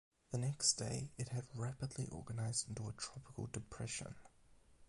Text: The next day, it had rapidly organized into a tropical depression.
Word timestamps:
The 0.31 0.39
next 0.39 0.73
day, 0.79 1.11
it 1.19 1.29
had 1.29 1.45
rapidly 1.53 2.07
organized 2.07 2.67
into 2.67 2.89
a 2.89 2.93
tropical 2.93 3.45
depression. 3.45 4.15